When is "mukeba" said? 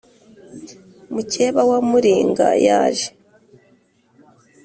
1.13-1.61